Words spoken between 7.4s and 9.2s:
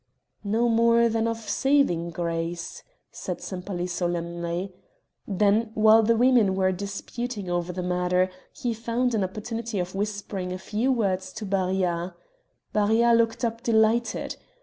over the matter, he found